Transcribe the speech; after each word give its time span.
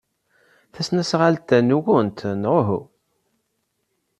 Tasnasɣalt-a 0.73 1.57
nwent, 1.61 2.19
neɣ 2.41 2.53
uhu? 2.59 2.79